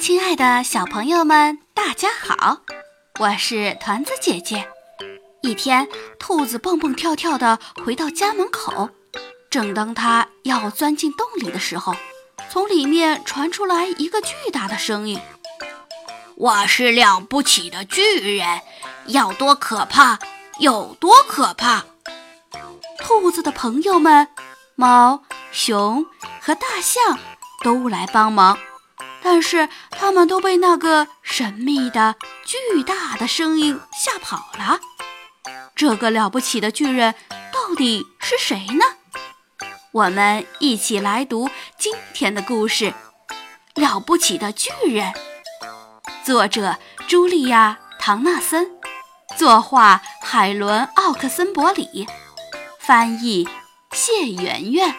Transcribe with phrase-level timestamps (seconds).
[0.00, 2.60] 亲爱的小朋友们，大家好，
[3.18, 4.68] 我是团子姐姐。
[5.42, 8.90] 一天，兔子蹦蹦跳跳地回到家门口，
[9.50, 11.94] 正当它要钻进洞里的时候，
[12.50, 15.20] 从里面传出来一个巨大的声音
[16.36, 18.60] ：“我是了不起的巨人，
[19.06, 20.18] 要多可怕
[20.58, 21.84] 有多可怕！”
[23.00, 24.28] 兔子的朋友们，
[24.74, 25.22] 猫、
[25.54, 26.04] 熊
[26.40, 27.18] 和大象
[27.62, 28.58] 都来帮忙。
[29.22, 34.80] 但是他们都被那个神秘的、巨大的声音吓跑了。
[35.74, 37.14] 这个了不起的巨人
[37.50, 38.84] 到底是谁呢？
[39.92, 41.48] 我们一起来读
[41.78, 42.92] 今天的故事：
[43.80, 45.12] 《了不起的巨人》。
[46.22, 46.76] 作者：
[47.08, 48.72] 茱莉亚·唐纳森，
[49.38, 52.06] 作画：海伦·奥克森伯里，
[52.78, 53.48] 翻译：
[53.92, 54.94] 谢圆圆。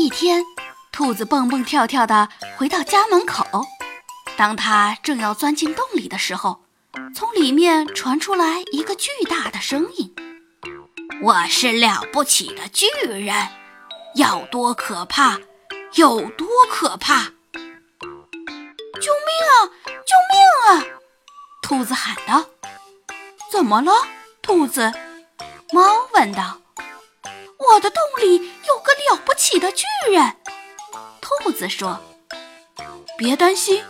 [0.00, 0.44] 一天。
[0.92, 3.44] 兔子蹦蹦跳跳地回到家门口，
[4.36, 6.62] 当它正要钻进洞里的时候，
[7.14, 10.14] 从里面传出来一个巨大的声音
[11.22, 13.48] ：“我是了不起的巨人，
[14.16, 15.38] 要多可怕
[15.94, 17.26] 有多可怕！”
[19.00, 19.70] 救命啊！
[19.86, 20.34] 救命
[20.66, 20.84] 啊！
[21.62, 22.46] 兔子喊道。
[23.50, 23.92] “怎么了？”
[24.42, 24.92] 兔子
[25.72, 25.82] 猫
[26.14, 26.59] 问道。
[27.80, 30.36] “的洞里有个了不起的巨人。”
[31.20, 32.00] 兔子说
[33.16, 33.84] ：“别担心。”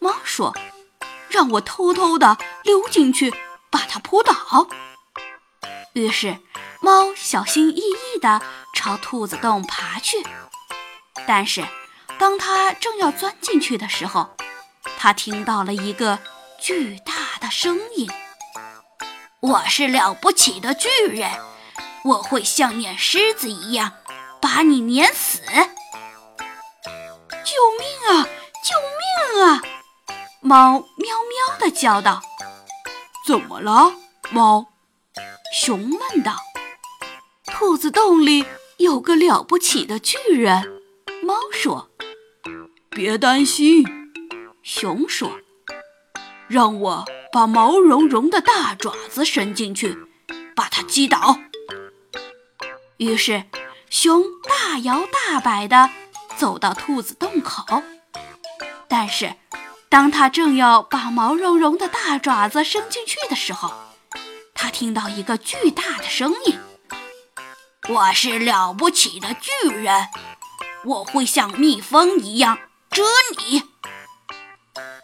[0.00, 0.54] 猫说
[1.28, 3.34] ：“让我偷偷地溜进去，
[3.70, 4.68] 把它扑倒。”
[5.94, 6.38] 于是，
[6.80, 8.40] 猫小心翼翼地
[8.74, 10.24] 朝兔子洞爬去。
[11.26, 11.66] 但是，
[12.18, 14.36] 当它正要钻进去的时候，
[14.98, 16.18] 它听到了一个
[16.60, 18.08] 巨大的声音
[19.40, 21.30] ：“我是了不起的巨人，
[22.06, 23.92] 我会像撵狮子一样
[24.40, 25.40] 把你撵死。”
[27.44, 28.28] 救命啊！
[28.64, 28.74] 救
[29.34, 29.62] 命啊！
[30.40, 32.22] 猫喵喵地叫道
[33.26, 33.92] ：“怎么了，
[34.30, 34.66] 猫？”
[35.54, 36.36] 熊问道。
[37.46, 38.44] “兔子洞里
[38.76, 40.80] 有个了不起的巨人。”
[41.22, 41.90] 猫说。
[42.90, 43.84] “别担心。”
[44.62, 45.38] 熊说
[46.48, 49.96] ，“让我把毛茸茸的大爪子伸进去，
[50.54, 51.38] 把它击倒。”
[52.96, 53.44] 于是，
[53.90, 55.90] 熊大摇大摆地。
[56.36, 57.82] 走到兔子洞口，
[58.88, 59.36] 但是
[59.88, 63.72] 当他正要把毛茸茸的大爪子伸进去的时候，
[64.52, 66.58] 他听到一个巨大的声音
[67.88, 70.08] ：“我是了不起的巨人，
[70.84, 72.58] 我会像蜜蜂一样
[72.90, 73.02] 蛰
[73.38, 73.62] 你！”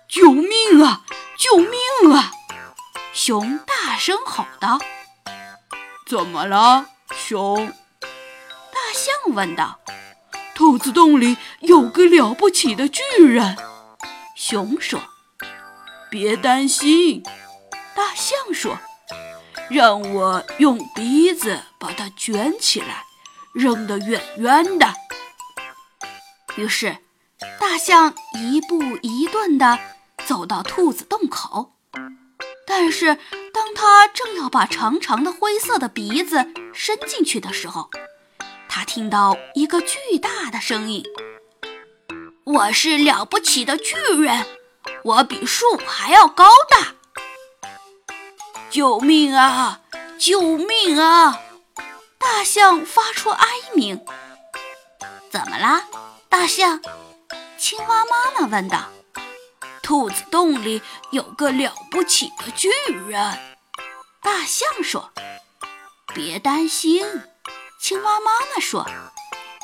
[0.06, 1.00] 救命啊！
[1.38, 2.30] 救命啊！
[3.14, 4.78] 熊大声吼道
[6.06, 6.84] ：“怎么了，
[7.16, 7.72] 熊？”
[9.28, 9.78] 问道。
[10.54, 13.56] 兔子洞里有个了不起的巨人，
[14.36, 15.00] 熊说
[16.10, 17.22] ：“别担心。”
[17.96, 18.78] 大象说
[19.70, 23.04] ：“让我用鼻子把它卷起来，
[23.54, 24.86] 扔得远远的。”
[26.56, 26.98] 于是，
[27.58, 29.78] 大象一步一顿地
[30.26, 31.72] 走到兔子洞口，
[32.66, 33.18] 但是
[33.52, 37.90] 当他正要把长长的灰色的鼻子伸进去的时候，
[38.74, 41.04] 他听到一个巨大的声音
[42.42, 44.46] ：“我是了不起的巨人，
[45.04, 46.94] 我比树还要高大！”
[48.72, 49.82] 救命啊！
[50.18, 51.38] 救命啊！
[52.16, 54.02] 大象发出哀鸣。
[55.30, 55.84] 怎么啦，
[56.30, 56.80] 大象？
[57.58, 58.88] 青蛙妈妈问道。
[59.82, 60.80] 兔子洞里
[61.10, 62.70] 有个了不起的巨
[63.06, 63.38] 人。
[64.22, 65.10] 大象说
[66.14, 67.04] ：“别担心。”
[67.92, 68.86] 青蛙妈妈说：“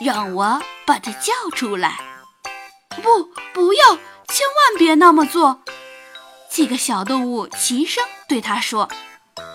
[0.05, 1.99] 让我把它叫出来。
[3.03, 3.25] ”“不，
[3.55, 5.63] 不要，千万别那么做！”
[6.53, 8.91] 几个小动物齐声对他说。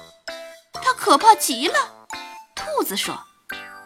[0.73, 2.07] “它可怕极了。”
[2.57, 3.25] 兔子说，“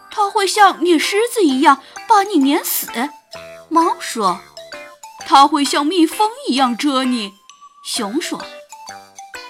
[0.09, 2.87] 它会像撵狮子一样把你撵死。”
[3.67, 4.39] 猫说
[5.27, 7.33] ，“它会像蜜蜂一样蛰你。”
[7.83, 8.41] 熊说，“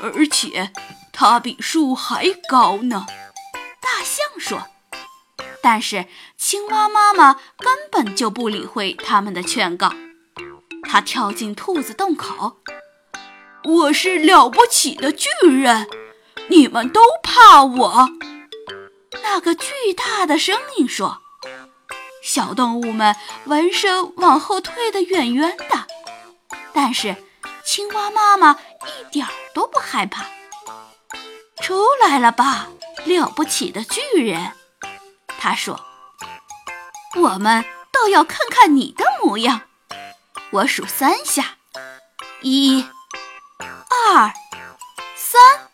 [0.02, 0.74] 而且
[1.14, 3.06] 它比树还高呢。”
[3.80, 4.68] 大象说。
[5.70, 6.06] 但是
[6.38, 9.92] 青蛙妈妈根本就不理会他们的劝告，
[10.84, 12.62] 它跳进兔子洞口。
[13.66, 15.90] 我是了不起的巨人，
[16.48, 18.10] 你们都怕我。
[19.22, 21.18] 那个巨大的声音说
[22.24, 25.86] ：“小动物们闻声往后退得远远的。”
[26.74, 27.14] 但是
[27.66, 30.28] 青蛙妈妈一点都不害怕。
[31.62, 32.70] 出来了吧，
[33.04, 34.54] 了不起的巨人！
[35.40, 35.80] 他说
[37.16, 39.62] ：“我们倒要看看你的模样。
[40.52, 41.58] 我数三下，
[42.42, 42.86] 一、
[43.60, 44.34] 二、
[45.16, 45.70] 三。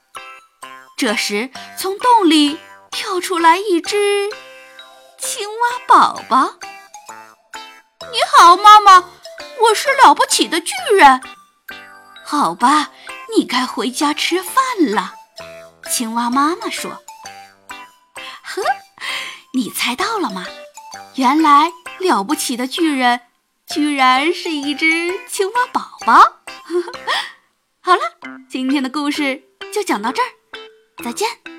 [0.98, 2.60] 这时，从洞里
[2.92, 4.30] 跳出来一只
[5.20, 6.54] 青蛙宝宝。
[8.12, 9.10] 你好，妈妈，
[9.60, 11.22] 我是了不起的巨人。
[12.24, 12.92] 好吧，
[13.36, 14.56] 你该回家吃饭
[14.92, 15.16] 了。
[15.90, 17.03] 青蛙妈妈说：“，
[19.56, 20.46] 你猜到了吗？
[21.16, 23.22] 原来了不起的巨人
[23.68, 24.88] 居然是一只
[25.30, 26.42] 青蛙宝宝。
[27.80, 28.02] ”好了，
[28.50, 30.28] 今天的故事就讲到这儿，
[31.04, 31.53] 再见。